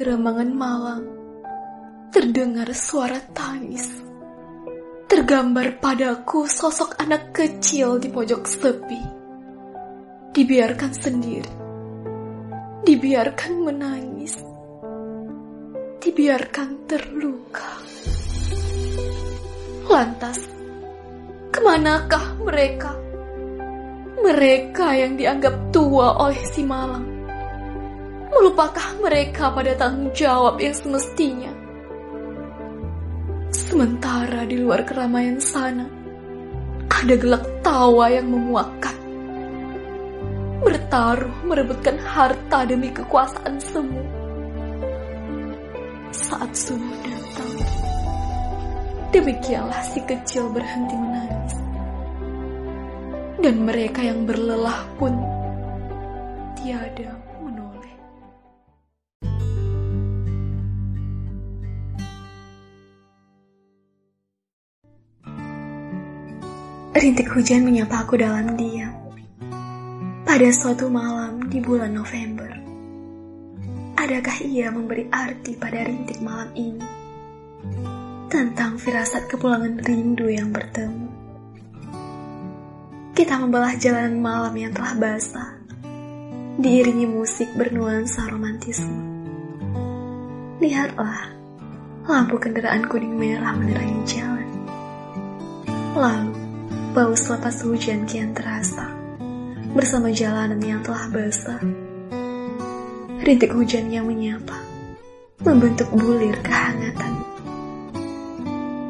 Gerambangan 0.00 0.52
malam, 0.56 1.02
terdengar 2.08 2.72
suara 2.72 3.20
tangis. 3.36 3.84
Tergambar 5.04 5.76
padaku 5.76 6.48
sosok 6.48 6.96
anak 6.96 7.36
kecil 7.36 8.00
di 8.00 8.08
pojok 8.08 8.40
sepi. 8.48 9.00
Dibiarkan 10.32 10.92
sendiri. 10.96 11.52
Dibiarkan 12.80 13.52
menangis. 13.60 14.40
Dibiarkan 16.00 16.88
terluka. 16.88 17.72
Lantas, 19.84 20.40
ke 21.52 21.60
manakah 21.60 22.40
mereka? 22.40 22.96
Mereka 24.16 24.86
yang 24.96 25.20
dianggap 25.20 25.68
tua 25.68 26.24
oleh 26.24 26.40
si 26.48 26.64
malam. 26.64 27.09
Melupakah 28.30 28.94
mereka 29.02 29.50
pada 29.50 29.74
tanggung 29.74 30.14
jawab 30.14 30.62
yang 30.62 30.70
semestinya? 30.70 31.50
Sementara 33.50 34.46
di 34.46 34.54
luar 34.62 34.86
keramaian 34.86 35.42
sana, 35.42 35.82
ada 36.86 37.14
gelak 37.18 37.42
tawa 37.66 38.06
yang 38.06 38.30
memuakkan. 38.30 38.94
Bertaruh 40.62 41.34
merebutkan 41.42 41.98
harta 41.98 42.62
demi 42.70 42.94
kekuasaan 42.94 43.58
semu. 43.58 44.02
Saat 46.14 46.54
subuh 46.54 46.96
datang, 47.02 47.52
demikianlah 49.10 49.82
si 49.90 49.98
kecil 50.06 50.46
berhenti 50.54 50.94
menangis. 50.94 51.54
Dan 53.42 53.66
mereka 53.66 54.06
yang 54.06 54.22
berlelah 54.22 54.86
pun 55.00 55.18
tiada 56.60 57.19
Rintik 67.00 67.32
hujan 67.32 67.64
menyapa 67.64 68.04
aku 68.04 68.20
dalam 68.20 68.60
diam. 68.60 68.92
Pada 70.20 70.48
suatu 70.52 70.92
malam 70.92 71.48
di 71.48 71.56
bulan 71.56 71.96
November, 71.96 72.52
adakah 73.96 74.36
ia 74.44 74.68
memberi 74.68 75.08
arti 75.08 75.56
pada 75.56 75.80
rintik 75.80 76.20
malam 76.20 76.52
ini? 76.52 76.84
Tentang 78.28 78.76
firasat 78.76 79.32
kepulangan 79.32 79.80
rindu 79.80 80.28
yang 80.28 80.52
bertemu. 80.52 81.08
Kita 83.16 83.40
membelah 83.40 83.80
jalanan 83.80 84.20
malam 84.20 84.52
yang 84.60 84.76
telah 84.76 84.92
basah, 85.00 85.56
diiringi 86.60 87.08
musik 87.08 87.48
bernuansa 87.56 88.28
romantisme. 88.28 89.00
Lihatlah, 90.60 91.32
lampu 92.04 92.36
kendaraan 92.36 92.84
kuning 92.92 93.16
merah 93.16 93.56
menerangi 93.56 94.04
jalan. 94.04 94.48
Lalu, 95.96 96.39
bau 96.90 97.14
selepas 97.14 97.54
hujan 97.62 98.02
kian 98.02 98.34
terasa 98.34 98.90
bersama 99.78 100.10
jalanan 100.10 100.58
yang 100.58 100.82
telah 100.82 101.06
basah. 101.06 101.62
Rintik 103.22 103.54
hujan 103.54 103.94
yang 103.94 104.10
menyapa, 104.10 104.58
membentuk 105.46 105.86
bulir 105.94 106.34
kehangatan. 106.42 107.14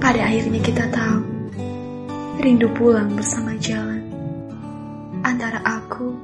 Pada 0.00 0.20
akhirnya 0.32 0.60
kita 0.64 0.88
tahu, 0.88 1.20
rindu 2.40 2.72
pulang 2.72 3.12
bersama 3.12 3.52
jalan. 3.60 4.00
Antara 5.20 5.60
aku, 5.60 6.16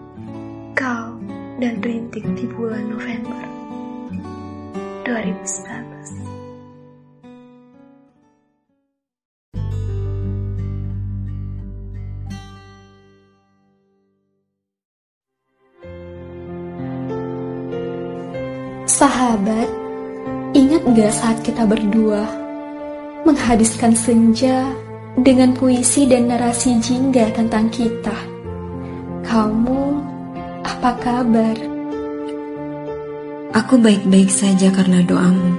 kau, 0.72 1.20
dan 1.60 1.84
rintik 1.84 2.24
di 2.41 2.48
bulan 2.48 2.88
November 2.88 3.44
2019. 5.04 5.95
Ingat 20.96 21.12
gak 21.12 21.20
saat 21.20 21.38
kita 21.44 21.68
berdua 21.68 22.24
menghabiskan 23.28 23.92
senja 23.92 24.64
dengan 25.20 25.52
puisi 25.52 26.08
dan 26.08 26.32
narasi 26.32 26.80
jingga 26.80 27.36
tentang 27.36 27.68
kita? 27.68 28.16
Kamu 29.28 29.82
apa 30.64 30.90
kabar? 30.96 31.56
Aku 33.52 33.76
baik-baik 33.76 34.32
saja 34.32 34.72
karena 34.72 35.04
doamu. 35.04 35.52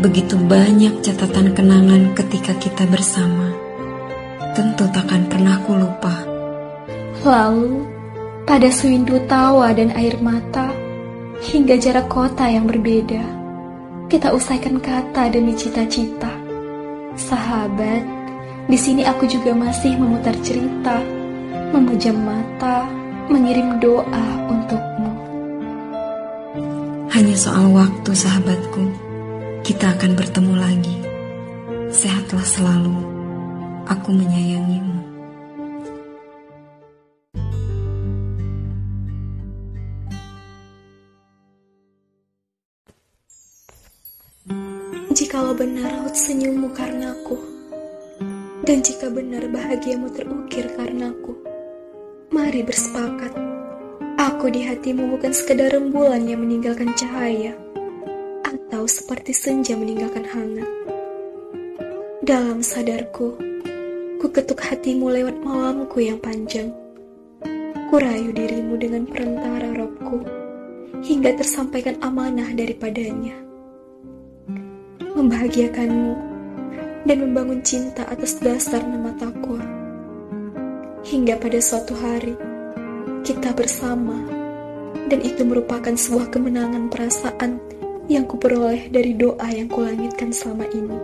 Begitu 0.00 0.40
banyak 0.40 1.04
catatan 1.04 1.52
kenangan 1.52 2.16
ketika 2.16 2.56
kita 2.56 2.88
bersama. 2.88 3.52
Tentu 4.56 4.88
takkan 4.88 5.28
pernah 5.28 5.60
ku 5.68 5.76
lupa. 5.76 6.16
Lalu, 7.28 7.84
pada 8.48 8.72
sewindu 8.72 9.20
tawa 9.28 9.76
dan 9.76 9.92
air 9.92 10.16
mata, 10.24 10.72
hingga 11.44 11.76
jarak 11.76 12.08
kota 12.08 12.48
yang 12.48 12.64
berbeda, 12.64 13.39
kita 14.10 14.34
usaikan 14.34 14.82
kata 14.82 15.30
demi 15.30 15.54
cita-cita. 15.54 16.34
Sahabat, 17.14 18.02
di 18.66 18.74
sini 18.74 19.06
aku 19.06 19.22
juga 19.30 19.54
masih 19.54 19.94
memutar 19.94 20.34
cerita, 20.42 20.98
memejam 21.70 22.18
mata, 22.18 22.90
mengirim 23.30 23.78
doa 23.78 24.26
untukmu. 24.50 25.14
Hanya 27.14 27.36
soal 27.38 27.70
waktu, 27.70 28.10
sahabatku. 28.10 28.82
Kita 29.62 29.94
akan 29.94 30.18
bertemu 30.18 30.54
lagi. 30.58 30.96
Sehatlah 31.94 32.42
selalu. 32.42 32.98
Aku 33.86 34.10
menyayangimu. 34.10 34.89
Raut 45.88 46.12
senyummu 46.12 46.76
karenaku, 46.76 47.40
dan 48.68 48.84
jika 48.84 49.08
benar 49.08 49.48
bahagiamu 49.48 50.12
terukir 50.12 50.68
karenaku, 50.76 51.32
mari 52.28 52.60
bersepakat. 52.60 53.32
Aku 54.20 54.52
di 54.52 54.60
hatimu 54.68 55.16
bukan 55.16 55.32
sekedar 55.32 55.72
rembulan 55.72 56.28
yang 56.28 56.44
meninggalkan 56.44 56.92
cahaya, 56.92 57.56
atau 58.44 58.84
seperti 58.84 59.32
senja 59.32 59.72
meninggalkan 59.72 60.28
hangat. 60.28 60.68
Dalam 62.20 62.60
sadarku, 62.60 63.40
ku 64.20 64.26
ketuk 64.28 64.60
hatimu 64.60 65.08
lewat 65.08 65.40
malamku 65.40 66.04
yang 66.04 66.20
panjang. 66.20 66.68
Ku 67.88 67.96
rayu 67.96 68.36
dirimu 68.36 68.76
dengan 68.76 69.08
perantara 69.08 69.72
robku, 69.72 70.20
hingga 71.00 71.40
tersampaikan 71.40 71.96
amanah 72.04 72.52
daripadanya 72.52 73.49
membahagiakanmu, 75.20 76.14
dan 77.04 77.16
membangun 77.20 77.60
cinta 77.60 78.08
atas 78.08 78.40
dasar 78.40 78.80
nama 78.80 79.12
takwa. 79.20 79.60
Hingga 81.04 81.36
pada 81.36 81.60
suatu 81.60 81.92
hari, 82.00 82.32
kita 83.20 83.52
bersama, 83.52 84.16
dan 85.12 85.20
itu 85.20 85.44
merupakan 85.44 85.92
sebuah 85.92 86.32
kemenangan 86.32 86.88
perasaan 86.88 87.60
yang 88.08 88.24
kuperoleh 88.24 88.88
dari 88.88 89.12
doa 89.12 89.44
yang 89.52 89.68
kulangitkan 89.68 90.32
selama 90.32 90.64
ini. 90.72 90.98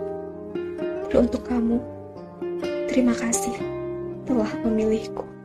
Untuk 1.13 1.45
kamu, 1.45 1.77
terima 2.89 3.13
kasih 3.15 3.53
telah 4.25 4.49
memilihku. 4.65 5.36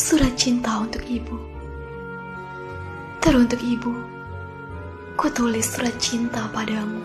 Surat 0.00 0.32
cinta 0.32 0.80
untuk 0.80 1.04
ibu. 1.04 1.36
Teruntuk 3.20 3.60
ibu, 3.60 3.92
ku 5.12 5.28
tulis 5.28 5.68
surat 5.68 5.92
cinta 6.00 6.48
padamu 6.56 7.04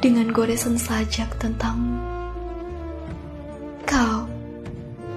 dengan 0.00 0.32
goresan 0.32 0.80
sajak 0.80 1.36
tentangmu. 1.36 2.00
Kau 3.84 4.24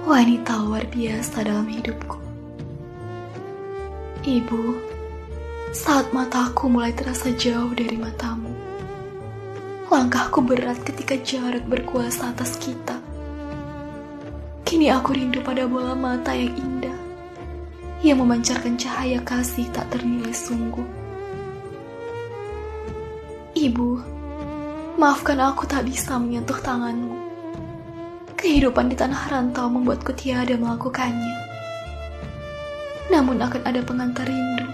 wanita 0.04 0.60
luar 0.60 0.84
biasa 0.92 1.48
dalam 1.48 1.64
hidupku. 1.64 2.20
Ibu, 4.28 4.62
saat 5.72 6.12
mataku 6.12 6.68
mulai 6.68 6.92
terasa 6.92 7.32
jauh 7.40 7.72
dari 7.72 7.96
matamu, 7.96 8.52
langkahku 9.88 10.44
berat 10.44 10.76
ketika 10.84 11.16
jarak 11.24 11.64
berkuasa 11.64 12.36
atas 12.36 12.60
kita. 12.60 12.99
Kini 14.70 14.86
aku 14.86 15.18
rindu 15.18 15.42
pada 15.42 15.66
bola 15.66 15.98
mata 15.98 16.30
yang 16.30 16.54
indah, 16.54 16.94
yang 18.06 18.22
memancarkan 18.22 18.78
cahaya 18.78 19.18
kasih 19.26 19.66
tak 19.74 19.90
ternilai 19.90 20.30
sungguh. 20.30 20.86
Ibu, 23.58 23.90
Maafkan 24.94 25.42
aku 25.42 25.66
tak 25.66 25.90
bisa 25.90 26.22
menyentuh 26.22 26.54
tanganmu. 26.62 27.18
Kehidupan 28.38 28.92
di 28.92 28.94
tanah 28.94 29.32
rantau 29.32 29.66
membuatku 29.66 30.14
tiada 30.14 30.54
melakukannya. 30.54 31.34
Namun 33.10 33.42
akan 33.42 33.66
ada 33.66 33.82
pengantar 33.82 34.30
rindu 34.30 34.70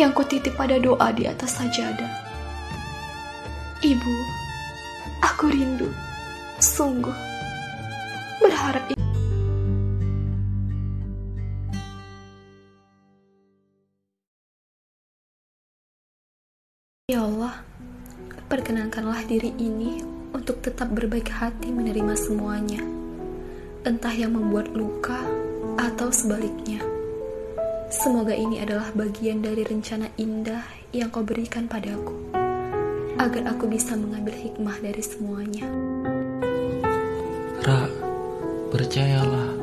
yang 0.00 0.16
kutitip 0.16 0.56
pada 0.56 0.80
doa 0.80 1.12
di 1.12 1.28
atas 1.28 1.60
sajadah. 1.60 2.08
Ibu, 3.84 4.14
aku 5.20 5.52
rindu, 5.52 5.92
sungguh, 6.64 7.35
berharap 8.56 8.84
Ya 17.06 17.22
Allah, 17.22 17.62
perkenankanlah 18.50 19.22
diri 19.30 19.54
ini 19.62 20.02
untuk 20.34 20.58
tetap 20.58 20.90
berbaik 20.90 21.30
hati 21.30 21.70
menerima 21.70 22.18
semuanya, 22.18 22.82
entah 23.86 24.10
yang 24.10 24.34
membuat 24.34 24.74
luka 24.74 25.22
atau 25.78 26.10
sebaliknya. 26.10 26.82
Semoga 27.94 28.34
ini 28.34 28.58
adalah 28.58 28.90
bagian 28.90 29.38
dari 29.38 29.62
rencana 29.62 30.10
indah 30.18 30.66
yang 30.90 31.06
kau 31.14 31.22
berikan 31.22 31.70
padaku, 31.70 32.34
agar 33.22 33.54
aku 33.54 33.70
bisa 33.70 33.94
mengambil 33.94 34.34
hikmah 34.34 34.74
dari 34.82 35.02
semuanya. 35.06 35.66
Ra, 37.62 38.05
percayalah, 38.76 39.56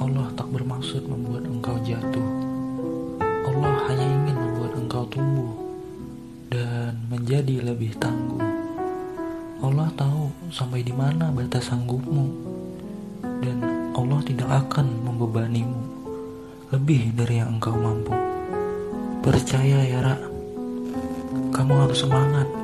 Allah 0.00 0.32
tak 0.32 0.48
bermaksud 0.48 1.04
membuat 1.04 1.44
engkau 1.44 1.76
jatuh. 1.84 2.28
Allah 3.20 3.76
hanya 3.92 4.08
ingin 4.08 4.36
membuat 4.40 4.72
engkau 4.72 5.04
tumbuh 5.12 5.52
dan 6.48 6.96
menjadi 7.12 7.60
lebih 7.60 7.92
tangguh. 8.00 8.40
Allah 9.60 9.92
tahu 10.00 10.32
sampai 10.48 10.80
di 10.80 10.96
mana 10.96 11.28
batas 11.28 11.68
sanggupmu, 11.68 12.24
dan 13.44 13.56
Allah 13.92 14.24
tidak 14.24 14.48
akan 14.48 14.88
membebanimu 15.04 15.80
lebih 16.72 17.12
dari 17.12 17.36
yang 17.36 17.60
engkau 17.60 17.76
mampu. 17.76 18.16
Percaya 19.20 19.84
ya, 19.84 20.00
Ra. 20.00 20.16
Kamu 21.52 21.84
harus 21.84 22.00
semangat. 22.00 22.61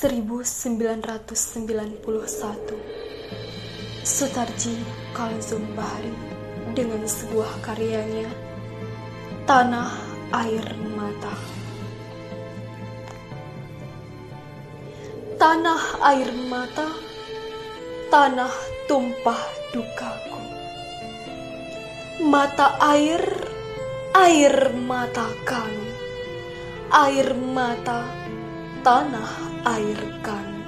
Seribu 0.00 0.40
sembilan 0.40 1.04
ratus 1.04 1.36
sembilan 1.36 2.00
puluh 2.00 2.24
satu. 2.24 2.72
Sutarji 4.00 4.80
Kalzum 5.12 5.76
Bahri 5.76 6.16
dengan 6.72 7.04
sebuah 7.04 7.60
karyanya 7.60 8.32
Tanah 9.44 9.92
Air 10.40 10.72
Mata. 10.96 11.36
Tanah 15.36 15.82
air 16.00 16.32
mata 16.48 16.88
Tanah 18.08 18.56
tumpah 18.88 19.42
dukaku. 19.76 20.42
Mata 22.24 22.80
air 22.88 23.20
Air 24.16 24.72
mata 24.80 25.28
kami 25.44 25.92
Air 26.88 27.36
mata 27.36 28.08
Tanah 28.80 29.49
air 29.66 30.00
kami 30.24 30.62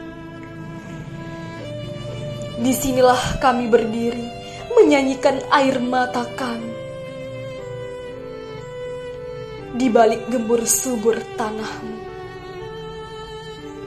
Di 2.63 2.73
sinilah 2.75 3.43
kami 3.43 3.67
berdiri 3.67 4.27
Menyanyikan 4.73 5.41
air 5.53 5.81
mata 5.81 6.25
kami 6.37 6.73
Di 9.77 9.87
balik 9.89 10.29
gembur 10.29 10.63
subur 10.65 11.17
tanahmu 11.37 12.13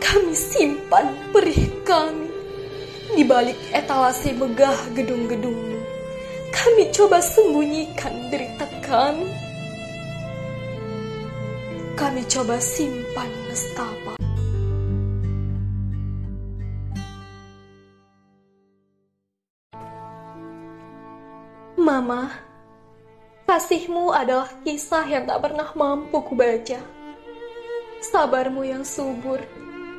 kami 0.05 0.37
simpan 0.37 1.11
perih 1.33 1.81
kami 1.83 2.25
di 3.15 3.23
balik 3.23 3.55
etalase 3.71 4.35
megah 4.35 4.91
gedung-gedungmu. 4.91 5.79
Kami 6.51 6.91
coba 6.91 7.23
sembunyikan 7.23 8.27
derita 8.27 8.67
kami. 8.83 9.29
Kami 11.95 12.21
coba 12.27 12.59
simpan 12.59 13.29
nestapa. 13.47 14.24
Mama, 21.95 22.27
kasihmu 23.47 24.11
adalah 24.11 24.51
kisah 24.67 25.07
yang 25.07 25.23
tak 25.31 25.47
pernah 25.47 25.71
mampu 25.79 26.19
kubaca. 26.27 26.75
Sabarmu 28.03 28.67
yang 28.67 28.83
subur 28.83 29.39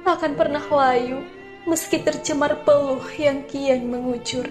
akan 0.05 0.37
pernah 0.37 0.61
layu 0.61 1.25
meski 1.65 2.05
tercemar 2.05 2.69
peluh 2.69 3.01
yang 3.17 3.49
kian 3.49 3.89
mengucur. 3.89 4.45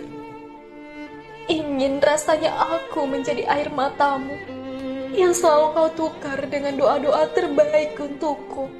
Ingin 1.45 2.01
rasanya 2.01 2.49
aku 2.81 3.05
menjadi 3.05 3.45
air 3.45 3.69
matamu 3.69 4.33
yang 5.13 5.29
selalu 5.29 5.77
kau 5.77 5.89
tukar 5.93 6.41
dengan 6.49 6.81
doa-doa 6.81 7.29
terbaik 7.29 7.93
untukku 8.01 8.73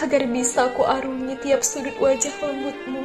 agar 0.00 0.24
bisa 0.24 0.72
ku 0.72 0.88
arungi 0.88 1.36
tiap 1.44 1.60
sudut 1.60 2.00
wajah 2.00 2.32
lembutmu 2.40 3.04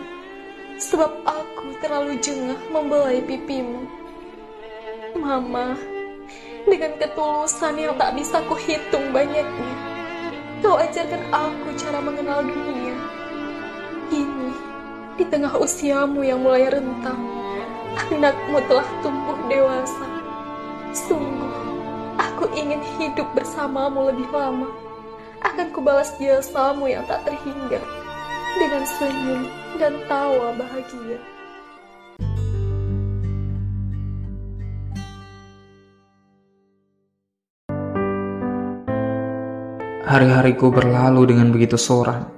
sebab 0.80 1.12
aku 1.28 1.68
terlalu 1.84 2.16
jengah 2.24 2.64
membelai 2.72 3.20
pipimu. 3.28 4.07
Mama, 5.18 5.74
dengan 6.70 6.94
ketulusan 7.02 7.74
yang 7.82 7.98
tak 7.98 8.14
bisa 8.14 8.38
kuhitung 8.46 9.10
banyaknya, 9.10 9.74
Kau 10.58 10.74
ajarkan 10.74 11.22
aku 11.30 11.70
cara 11.78 12.02
mengenal 12.02 12.42
dunia. 12.42 12.98
Kini, 14.10 14.50
di 15.14 15.26
tengah 15.30 15.54
usiamu 15.54 16.26
yang 16.26 16.42
mulai 16.42 16.66
rentang, 16.66 17.22
anakmu 17.94 18.58
telah 18.66 18.90
tumbuh 19.06 19.38
dewasa. 19.46 20.08
Sungguh, 20.98 21.54
aku 22.18 22.50
ingin 22.58 22.82
hidup 22.98 23.30
bersamamu 23.38 24.10
lebih 24.10 24.26
lama. 24.34 24.70
Akan 25.46 25.70
kubalas 25.70 26.18
jasamu 26.18 26.90
yang 26.90 27.06
tak 27.06 27.22
terhingga 27.30 27.78
dengan 28.58 28.84
senyum 28.98 29.42
dan 29.78 29.94
tawa 30.10 30.58
bahagia. 30.58 31.22
Hari-hariku 40.08 40.72
berlalu 40.72 41.36
dengan 41.36 41.52
begitu 41.52 41.76
soran. 41.76 42.32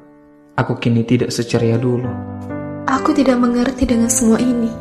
Aku 0.58 0.82
kini 0.82 1.06
tidak 1.06 1.30
seceria 1.30 1.78
dulu. 1.78 2.10
Aku 2.90 3.14
tidak 3.14 3.38
mengerti 3.38 3.86
dengan 3.86 4.10
semua 4.10 4.42
ini. 4.42 4.74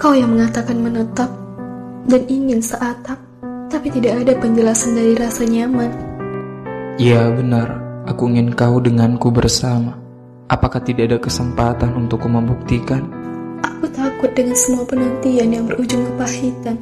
Kau 0.00 0.16
yang 0.16 0.32
mengatakan 0.32 0.80
menetap 0.80 1.28
dan 2.08 2.24
ingin 2.24 2.64
seatap, 2.64 3.20
tapi 3.68 3.92
tidak 3.92 4.24
ada 4.24 4.32
penjelasan 4.32 4.96
dari 4.96 5.12
rasa 5.12 5.44
nyaman. 5.44 5.92
Ya 6.96 7.28
benar, 7.28 7.84
aku 8.08 8.32
ingin 8.32 8.56
kau 8.56 8.80
denganku 8.80 9.28
bersama. 9.28 10.00
Apakah 10.48 10.80
tidak 10.80 11.12
ada 11.12 11.18
kesempatan 11.20 12.00
untukku 12.00 12.32
membuktikan? 12.32 13.12
Aku 13.60 13.92
takut 13.92 14.32
dengan 14.32 14.56
semua 14.56 14.88
penantian 14.88 15.52
yang 15.52 15.68
berujung 15.68 16.08
kepahitan. 16.16 16.80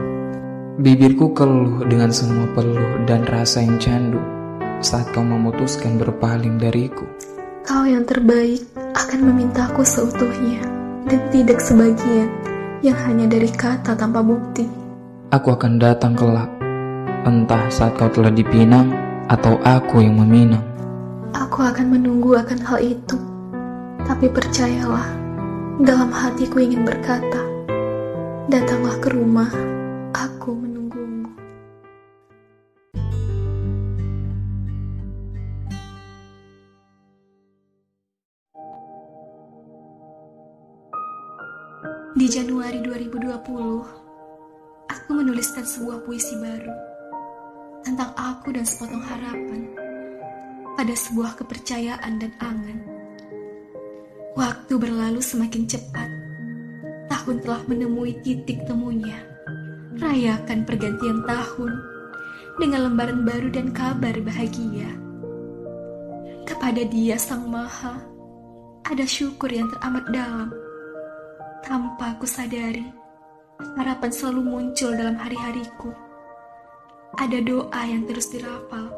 Bibirku 0.78 1.34
keluh 1.34 1.82
dengan 1.90 2.14
semua 2.14 2.46
peluh 2.54 3.02
dan 3.10 3.26
rasa 3.26 3.66
yang 3.66 3.82
candu 3.82 4.33
saat 4.80 5.10
kau 5.12 5.22
memutuskan 5.22 6.00
berpaling 6.00 6.56
dariku. 6.58 7.06
Kau 7.64 7.84
yang 7.84 8.04
terbaik 8.08 8.64
akan 8.94 9.20
memintaku 9.30 9.82
seutuhnya 9.86 10.62
dan 11.08 11.20
tidak 11.32 11.60
sebagian 11.60 12.28
yang 12.84 12.96
hanya 13.08 13.24
dari 13.28 13.48
kata 13.48 13.96
tanpa 13.96 14.20
bukti. 14.20 14.68
Aku 15.32 15.56
akan 15.56 15.80
datang 15.80 16.12
kelak, 16.14 16.52
entah 17.24 17.64
saat 17.72 17.96
kau 17.96 18.12
telah 18.12 18.30
dipinang 18.30 18.92
atau 19.26 19.56
aku 19.64 20.04
yang 20.04 20.20
meminang. 20.20 20.62
Aku 21.34 21.64
akan 21.64 21.98
menunggu 21.98 22.36
akan 22.38 22.60
hal 22.62 22.78
itu, 22.84 23.18
tapi 24.04 24.30
percayalah, 24.30 25.08
dalam 25.82 26.12
hatiku 26.12 26.62
ingin 26.62 26.86
berkata, 26.86 27.42
datanglah 28.46 28.94
ke 29.02 29.10
rumah, 29.10 29.50
Di 42.14 42.30
Januari 42.30 42.78
2020, 42.78 43.26
aku 44.86 45.10
menuliskan 45.10 45.66
sebuah 45.66 46.06
puisi 46.06 46.38
baru 46.38 46.70
tentang 47.82 48.14
aku 48.14 48.54
dan 48.54 48.62
sepotong 48.62 49.02
harapan 49.02 49.66
pada 50.78 50.94
sebuah 50.94 51.34
kepercayaan 51.42 52.22
dan 52.22 52.30
angan. 52.38 52.78
Waktu 54.38 54.74
berlalu 54.78 55.18
semakin 55.18 55.66
cepat, 55.66 56.06
tahun 57.10 57.42
telah 57.42 57.66
menemui 57.66 58.14
titik 58.22 58.62
temunya. 58.62 59.18
Rayakan 59.98 60.62
pergantian 60.62 61.18
tahun 61.26 61.72
dengan 62.62 62.94
lembaran 62.94 63.26
baru 63.26 63.50
dan 63.50 63.74
kabar 63.74 64.14
bahagia. 64.22 64.86
Kepada 66.46 66.86
Dia 66.86 67.18
Sang 67.18 67.50
Maha, 67.50 68.06
ada 68.86 69.02
syukur 69.02 69.50
yang 69.50 69.66
teramat 69.74 70.06
dalam. 70.14 70.54
Tanpa 71.64 72.12
aku 72.12 72.28
sadari, 72.28 72.84
harapan 73.80 74.12
selalu 74.12 74.42
muncul 74.44 74.92
dalam 74.92 75.16
hari-hariku. 75.16 75.96
Ada 77.16 77.40
doa 77.40 77.80
yang 77.88 78.04
terus 78.04 78.28
dirapal, 78.28 78.92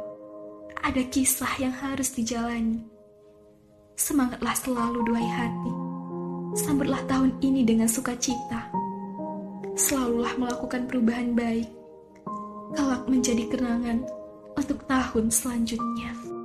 ada 0.83 1.03
kisah 1.07 1.63
yang 1.63 1.71
harus 1.71 2.11
dijalani. 2.11 2.83
Semangatlah 3.95 4.59
selalu 4.59 4.99
duai 5.07 5.29
hati. 5.31 5.73
Sambutlah 6.59 7.07
tahun 7.07 7.39
ini 7.39 7.63
dengan 7.63 7.87
sukacita. 7.87 8.67
Selalulah 9.79 10.35
melakukan 10.35 10.91
perubahan 10.91 11.39
baik. 11.39 11.71
Kelak 12.75 13.07
menjadi 13.07 13.47
kenangan 13.47 14.03
untuk 14.59 14.83
tahun 14.91 15.31
selanjutnya. 15.31 16.36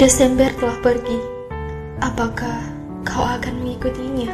Desember 0.00 0.48
telah 0.56 0.80
pergi. 0.80 1.20
Apakah 2.00 2.56
kau 3.04 3.20
akan 3.20 3.60
mengikutinya? 3.60 4.32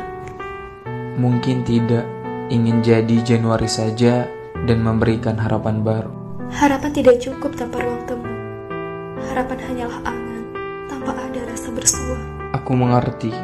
Mungkin 1.18 1.66
tidak 1.66 2.06
ingin 2.54 2.86
jadi 2.86 3.18
Januari 3.26 3.66
saja 3.66 4.30
dan 4.62 4.78
memberikan 4.78 5.34
harapan 5.34 5.82
baru. 5.82 6.14
Harapan 6.54 6.94
tidak 6.94 7.18
cukup 7.18 7.58
tanpa 7.58 7.82
ruang 7.82 7.98
temu. 8.06 8.30
Harapan 9.26 9.58
hanyalah 9.66 10.00
angan 10.06 10.44
tanpa 10.86 11.18
ada 11.18 11.40
rasa 11.50 11.74
bersua. 11.74 12.18
Aku 12.54 12.78
mengerti, 12.78 13.34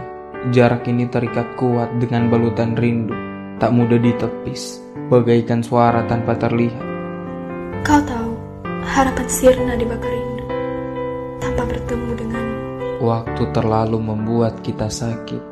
jarak 0.54 0.86
ini 0.86 1.10
terikat 1.10 1.58
kuat 1.58 1.90
dengan 1.98 2.30
balutan 2.30 2.78
rindu, 2.78 3.18
tak 3.58 3.74
mudah 3.74 3.98
ditepis, 3.98 4.78
bagaikan 5.10 5.66
suara 5.66 6.06
tanpa 6.06 6.38
terlihat. 6.38 6.86
Kau 7.82 7.98
tahu, 7.98 8.30
harapan 8.86 9.26
sirna 9.26 9.74
dibakar 9.74 10.21
Waktu 13.02 13.50
terlalu 13.50 13.98
membuat 13.98 14.62
kita 14.62 14.86
sakit. 14.86 15.42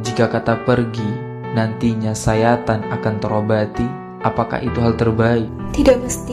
Jika 0.00 0.24
kata 0.24 0.64
pergi, 0.64 1.04
nantinya 1.52 2.16
sayatan 2.16 2.88
akan 2.88 3.14
terobati, 3.20 3.84
apakah 4.24 4.64
itu 4.64 4.80
hal 4.80 4.96
terbaik? 4.96 5.44
Tidak 5.76 6.00
mesti. 6.00 6.32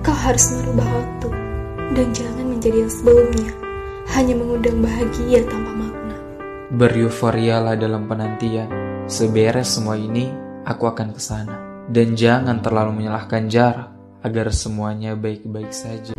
Kau 0.00 0.16
harus 0.16 0.56
merubah 0.56 0.88
waktu 0.88 1.28
dan 1.92 2.16
jangan 2.16 2.48
menjadi 2.48 2.88
yang 2.88 2.92
sebelumnya, 2.96 3.52
hanya 4.16 4.34
mengundang 4.40 4.80
bahagia 4.80 5.44
tanpa 5.44 5.72
makna. 5.76 6.16
Bereuforialah 6.72 7.76
dalam 7.76 8.08
penantian. 8.08 8.72
Seberes 9.04 9.68
semua 9.68 10.00
ini, 10.00 10.32
aku 10.64 10.88
akan 10.88 11.12
ke 11.12 11.20
sana. 11.20 11.84
Dan 11.92 12.16
jangan 12.16 12.64
terlalu 12.64 13.04
menyalahkan 13.04 13.52
jarak 13.52 13.92
agar 14.24 14.48
semuanya 14.48 15.12
baik-baik 15.12 15.76
saja. 15.76 16.16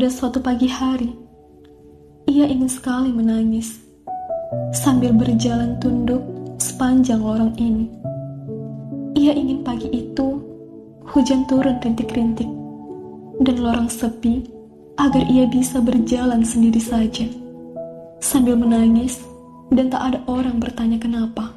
Pada 0.00 0.16
suatu 0.16 0.40
pagi 0.40 0.64
hari, 0.64 1.12
ia 2.24 2.48
ingin 2.48 2.72
sekali 2.72 3.12
menangis 3.12 3.84
sambil 4.72 5.12
berjalan 5.12 5.76
tunduk 5.76 6.24
sepanjang 6.56 7.20
lorong 7.20 7.52
ini. 7.60 7.84
Ia 9.12 9.36
ingin 9.36 9.60
pagi 9.60 9.92
itu 9.92 10.40
hujan 11.04 11.44
turun 11.44 11.76
rintik-rintik 11.84 12.48
dan 13.44 13.56
lorong 13.60 13.92
sepi 13.92 14.48
agar 14.96 15.20
ia 15.28 15.44
bisa 15.52 15.84
berjalan 15.84 16.48
sendiri 16.48 16.80
saja 16.80 17.28
sambil 18.24 18.56
menangis 18.56 19.20
dan 19.68 19.92
tak 19.92 20.00
ada 20.00 20.24
orang 20.32 20.56
bertanya 20.56 20.96
kenapa. 20.96 21.52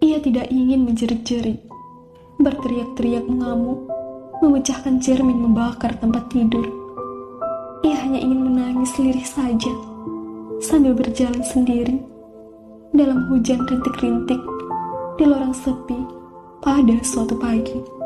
Ia 0.00 0.24
tidak 0.24 0.48
ingin 0.48 0.88
menjerit-jerit, 0.88 1.68
berteriak-teriak 2.40 3.28
mengamuk, 3.28 3.84
memecahkan 4.40 5.04
cermin 5.04 5.36
membakar 5.36 5.92
tempat 6.00 6.32
tidur. 6.32 6.77
Hanya 8.08 8.24
ingin 8.24 8.40
menangis 8.40 8.96
lirih 8.96 9.28
saja, 9.28 9.68
sambil 10.64 10.96
berjalan 10.96 11.44
sendiri 11.44 12.00
dalam 12.96 13.28
hujan 13.28 13.60
rintik-rintik 13.68 14.40
di 15.20 15.28
lorong 15.28 15.52
sepi 15.52 16.08
pada 16.64 16.96
suatu 17.04 17.36
pagi. 17.36 17.97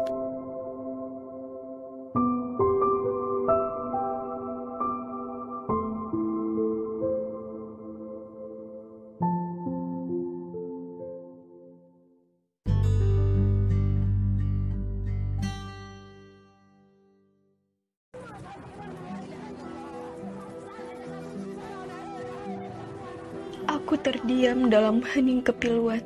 Terdiam 24.03 24.67
dalam 24.67 24.99
hening 24.99 25.41
kepiluan, 25.47 26.03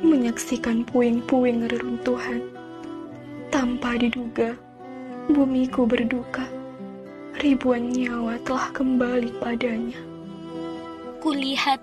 menyaksikan 0.00 0.88
puing-puing 0.88 1.68
reruntuhan. 1.68 2.40
Tanpa 3.52 4.00
diduga, 4.00 4.56
bumiku 5.28 5.84
berduka. 5.84 6.48
Ribuan 7.44 7.92
nyawa 7.92 8.40
telah 8.42 8.72
kembali 8.72 9.36
padanya. 9.36 10.00
Kulihat 11.20 11.78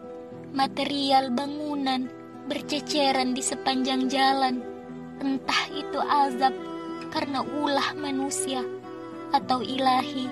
material 0.57 1.29
bangunan 1.29 2.09
berceceran 2.49 3.37
di 3.37 3.45
sepanjang 3.45 4.09
jalan. 4.09 4.65
Entah 5.21 5.63
itu 5.69 6.01
azab 6.01 6.55
karena 7.13 7.45
ulah 7.45 7.93
manusia 7.93 8.65
atau 9.29 9.61
ilahi 9.61 10.25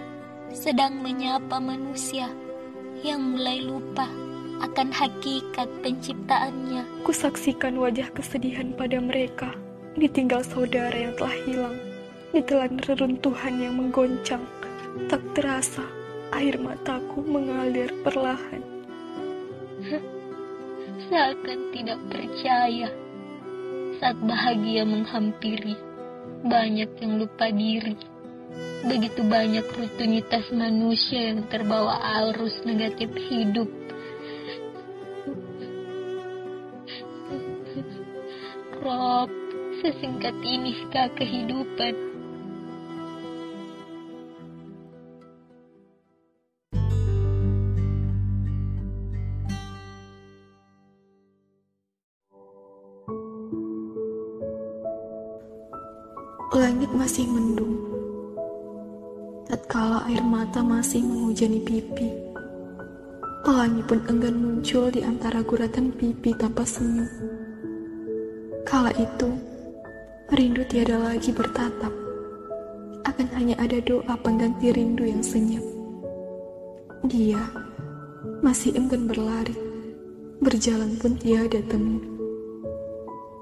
sedang 0.50 0.98
menyapa 0.98 1.62
manusia 1.62 2.25
yang 3.05 3.38
mulai 3.38 3.62
lupa 3.62 4.10
akan 4.59 4.91
hakikat 4.91 5.67
penciptaannya. 5.79 6.83
Kusaksikan 7.07 7.79
wajah 7.79 8.11
kesedihan 8.11 8.75
pada 8.75 8.99
mereka, 8.99 9.55
ditinggal 9.95 10.43
saudara 10.43 10.93
yang 10.93 11.15
telah 11.15 11.35
hilang, 11.47 11.77
ditelan 12.35 12.75
reruntuhan 12.83 13.55
yang 13.59 13.75
menggoncang. 13.79 14.43
Tak 15.07 15.23
terasa, 15.37 15.85
air 16.35 16.59
mataku 16.59 17.23
mengalir 17.23 17.89
perlahan. 18.03 18.61
Seakan 21.07 21.59
tidak 21.71 21.99
percaya 22.11 22.91
saat 23.99 24.19
bahagia 24.23 24.83
menghampiri, 24.83 25.75
banyak 26.43 26.91
yang 26.99 27.13
lupa 27.19 27.51
diri. 27.51 27.95
Begitu 28.79 29.27
banyak 29.27 29.67
rutinitas 29.75 30.51
manusia 30.55 31.35
yang 31.35 31.43
terbawa 31.51 31.99
arus 32.23 32.63
negatif 32.63 33.11
hidup 33.27 33.67
Rob, 38.89 39.29
sesingkat 39.86 40.34
inikah 40.41 41.13
kehidupan? 41.13 41.93
Langit 56.50 56.89
masih 56.98 57.29
mendung. 57.29 57.77
Tatkala 59.46 60.10
air 60.10 60.25
mata 60.25 60.65
masih 60.65 61.05
menghujani 61.05 61.62
pipi, 61.62 62.10
pelangi 63.46 63.86
pun 63.86 64.01
enggan 64.10 64.34
muncul 64.34 64.89
di 64.89 65.05
antara 65.05 65.46
guratan 65.46 65.93
pipi 65.93 66.34
tanpa 66.34 66.65
senyum. 66.65 67.38
Kala 68.69 68.93
itu, 69.01 69.33
rindu 70.29 70.61
tiada 70.69 71.01
lagi 71.01 71.33
bertatap. 71.33 71.89
Akan 73.01 73.25
hanya 73.33 73.57
ada 73.57 73.81
doa 73.81 74.13
pengganti 74.21 74.69
rindu 74.69 75.09
yang 75.09 75.25
senyap. 75.25 75.65
Dia 77.09 77.41
masih 78.45 78.77
enggan 78.77 79.09
berlari, 79.09 79.57
berjalan 80.38 80.93
pun 81.01 81.17
tiada 81.17 81.57
temu. 81.65 81.97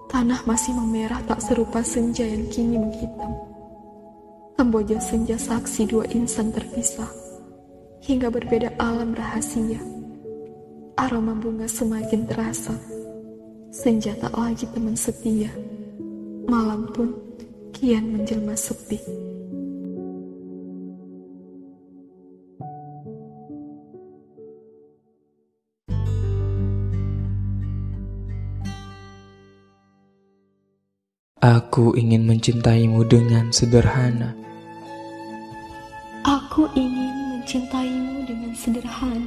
Tanah 0.08 0.48
masih 0.48 0.72
memerah 0.80 1.20
tak 1.28 1.44
serupa 1.44 1.84
senja 1.84 2.24
yang 2.24 2.48
kini 2.48 2.80
menghitam. 2.80 3.36
Kamboja 4.56 4.96
senja 5.04 5.36
saksi 5.36 5.92
dua 5.92 6.08
insan 6.16 6.56
terpisah, 6.56 7.12
hingga 8.00 8.32
berbeda 8.32 8.80
alam 8.80 9.12
rahasia. 9.12 9.84
Aroma 10.96 11.36
bunga 11.36 11.68
semakin 11.68 12.24
terasa. 12.32 12.97
Senjata 13.68 14.32
lagi 14.32 14.64
teman 14.72 14.96
setia. 14.96 15.52
Malam 16.48 16.88
pun 16.96 17.12
kian 17.76 18.16
menjelma 18.16 18.56
sepi. 18.56 18.96
Aku 31.44 31.92
ingin 32.00 32.24
mencintaimu 32.24 33.04
dengan 33.04 33.52
sederhana. 33.52 34.32
Aku 36.24 36.72
ingin 36.72 37.14
mencintaimu 37.36 38.24
dengan 38.24 38.52
sederhana. 38.56 39.27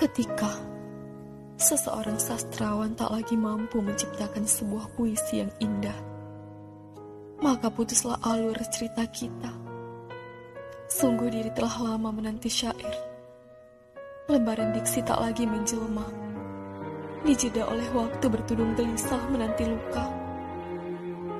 Ketika 0.00 0.48
seseorang 1.60 2.16
sastrawan 2.16 2.96
tak 2.96 3.12
lagi 3.12 3.36
mampu 3.36 3.84
menciptakan 3.84 4.48
sebuah 4.48 4.96
puisi 4.96 5.44
yang 5.44 5.52
indah, 5.60 5.98
maka 7.44 7.68
putuslah 7.68 8.16
alur 8.24 8.56
cerita 8.72 9.04
kita. 9.12 9.52
Sungguh 10.88 11.28
diri 11.28 11.52
telah 11.52 11.76
lama 11.84 12.16
menanti 12.16 12.48
syair. 12.48 12.96
Lembaran 14.24 14.72
diksi 14.72 15.04
tak 15.04 15.20
lagi 15.20 15.44
menjelma. 15.44 16.08
Dijeda 17.20 17.68
oleh 17.68 17.92
waktu 17.92 18.24
bertudung 18.24 18.72
gelisah 18.80 19.20
menanti 19.28 19.68
luka. 19.68 20.08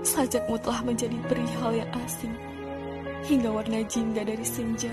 Sajakmu 0.04 0.60
telah 0.60 0.84
menjadi 0.84 1.16
perihal 1.32 1.80
yang 1.80 1.88
asing. 2.04 2.36
Hingga 3.24 3.56
warna 3.56 3.80
jingga 3.88 4.20
dari 4.20 4.44
senja 4.44 4.92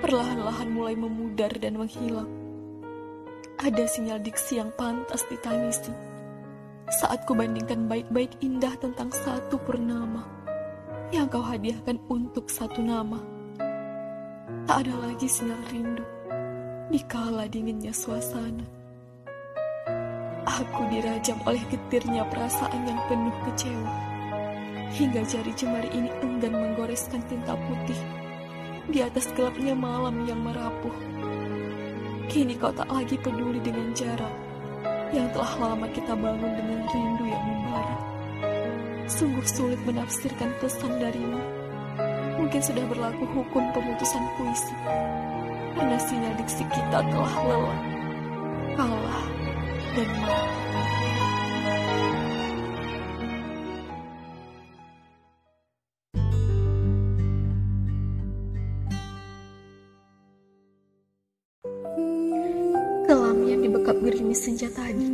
perlahan-lahan 0.00 0.72
mulai 0.72 0.96
memudar 0.96 1.52
dan 1.60 1.76
menghilang 1.76 2.43
ada 3.64 3.88
sinyal 3.88 4.20
diksi 4.20 4.60
yang 4.60 4.68
pantas 4.76 5.24
ditangisi. 5.32 5.88
Saat 7.00 7.24
ku 7.24 7.32
bandingkan 7.32 7.88
baik-baik 7.88 8.36
indah 8.44 8.76
tentang 8.76 9.08
satu 9.08 9.56
purnama 9.56 10.20
yang 11.08 11.24
kau 11.32 11.40
hadiahkan 11.40 11.96
untuk 12.12 12.52
satu 12.52 12.84
nama. 12.84 13.16
Tak 14.68 14.84
ada 14.84 14.94
lagi 15.08 15.24
sinyal 15.24 15.62
rindu 15.72 16.04
di 16.92 17.00
kala 17.08 17.48
dinginnya 17.48 17.96
suasana. 17.96 18.68
Aku 20.44 20.84
dirajam 20.92 21.40
oleh 21.48 21.64
getirnya 21.72 22.28
perasaan 22.28 22.84
yang 22.84 23.00
penuh 23.08 23.36
kecewa. 23.48 23.92
Hingga 24.92 25.24
jari 25.24 25.52
jemari 25.56 25.88
ini 25.96 26.12
enggan 26.20 26.52
menggoreskan 26.52 27.24
tinta 27.32 27.56
putih 27.56 28.00
di 28.92 29.00
atas 29.00 29.32
gelapnya 29.32 29.72
malam 29.72 30.28
yang 30.28 30.44
merapuh. 30.44 30.92
Kini 32.24 32.56
kau 32.56 32.72
tak 32.72 32.88
lagi 32.88 33.20
peduli 33.20 33.60
dengan 33.60 33.92
jarak 33.92 34.32
yang 35.14 35.28
telah 35.30 35.52
lama 35.60 35.86
kita 35.94 36.16
bangun 36.16 36.52
dengan 36.58 36.80
rindu 36.90 37.24
yang 37.28 37.44
membara. 37.44 37.96
Sungguh 39.06 39.46
sulit 39.46 39.80
menafsirkan 39.84 40.50
pesan 40.58 40.98
darimu. 40.98 41.40
Mungkin 42.40 42.60
sudah 42.64 42.82
berlaku 42.90 43.24
hukum 43.30 43.64
pemutusan 43.76 44.24
puisi. 44.34 44.74
Karena 45.76 45.98
sinyal 46.00 46.34
diksi 46.40 46.64
kita 46.66 46.98
telah 47.04 47.34
lelah, 47.46 47.80
kalah, 48.74 49.24
dan 49.94 50.08
mati. 50.18 50.63
Senja 64.64 64.80
tadi, 64.80 65.08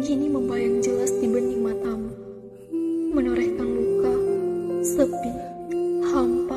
kini 0.00 0.32
membayang 0.32 0.80
jelas 0.80 1.12
di 1.20 1.28
bening 1.28 1.60
matamu, 1.60 2.08
menorehkan 3.12 3.68
luka, 3.68 4.14
sepi, 4.80 5.32
hampa, 6.08 6.56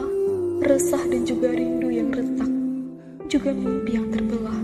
resah 0.63 1.04
dan 1.12 1.27
juga 1.27 1.51
rindu 1.51 1.91
yang 1.91 2.15
retak, 2.15 2.47
juga 3.27 3.51
mimpi 3.51 3.99
yang 3.99 4.08
terbelah. 4.08 4.62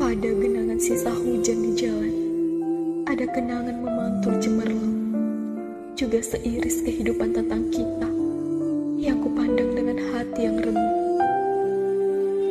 Pada 0.00 0.28
genangan 0.40 0.80
sisa 0.80 1.12
hujan 1.12 1.58
di 1.60 1.72
jalan, 1.76 2.14
ada 3.04 3.28
kenangan 3.28 3.76
memantul 3.84 4.40
cemerlang, 4.40 4.96
juga 6.00 6.24
seiris 6.24 6.80
kehidupan 6.80 7.36
tentang 7.36 7.68
kita, 7.68 8.08
yang 8.96 9.20
kupandang 9.20 9.76
dengan 9.76 10.00
hati 10.16 10.48
yang 10.48 10.64
remuk. 10.64 10.96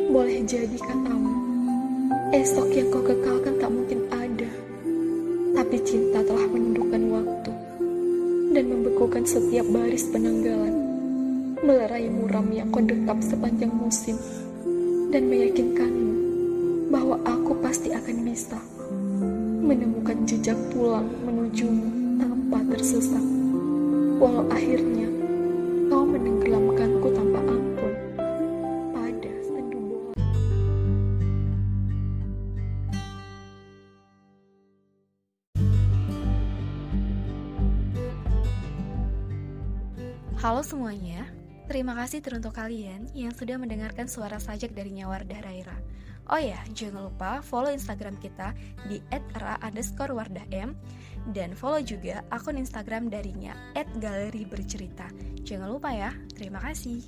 Boleh 0.06 0.38
jadi 0.46 0.78
katamu, 0.78 1.47
Esok 2.28 2.68
yang 2.76 2.92
kau 2.92 3.00
kekalkan 3.00 3.56
tak 3.56 3.72
mungkin 3.72 4.04
ada, 4.12 4.52
tapi 5.56 5.80
cinta 5.80 6.20
telah 6.20 6.44
menundukkan 6.44 7.02
waktu 7.08 7.52
dan 8.52 8.64
membekukan 8.68 9.24
setiap 9.24 9.64
baris 9.72 10.04
penanggalan, 10.12 10.76
melerai 11.64 12.12
muram 12.12 12.52
yang 12.52 12.68
kau 12.68 12.84
dekap 12.84 13.16
sepanjang 13.24 13.72
musim, 13.72 14.20
dan 15.08 15.24
meyakinkanmu 15.24 16.12
bahwa 16.92 17.16
aku 17.24 17.56
pasti 17.64 17.96
akan 17.96 18.20
bisa 18.20 18.60
menemukan 19.64 20.20
jejak 20.28 20.60
pulang 20.68 21.08
menujumu 21.24 22.20
tanpa 22.20 22.60
tersesat, 22.76 23.24
walau 24.20 24.44
akhirnya 24.52 25.08
semuanya, 40.68 41.24
terima 41.64 41.96
kasih 41.96 42.20
teruntuk 42.20 42.52
kalian 42.52 43.08
yang 43.16 43.32
sudah 43.32 43.56
mendengarkan 43.56 44.04
suara 44.04 44.36
sajak 44.36 44.76
dari 44.76 44.92
Nyawardah 45.00 45.40
Raira. 45.40 45.72
Oh 46.28 46.36
ya, 46.36 46.60
jangan 46.76 47.08
lupa 47.08 47.40
follow 47.40 47.72
Instagram 47.72 48.20
kita 48.20 48.52
di 48.84 49.00
@ra_wardahm 49.08 50.76
dan 51.32 51.50
follow 51.56 51.80
juga 51.80 52.20
akun 52.28 52.60
Instagram 52.60 53.08
darinya 53.08 53.56
@galeribercerita. 53.96 55.08
Jangan 55.40 55.72
lupa 55.72 55.88
ya, 55.88 56.12
terima 56.36 56.60
kasih. 56.60 57.00